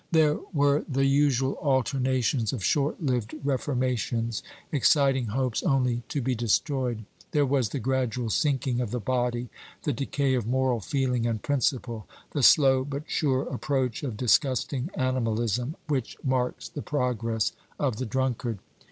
[0.11, 7.05] There were the usual alternations of short lived reformations, exciting hopes only to be destroyed.
[7.33, 9.49] There was the gradual sinking of the body,
[9.83, 15.75] the decay of moral feeling and principle the slow but sure approach of disgusting animalism,
[15.87, 18.57] which marks the progress of the drunkard.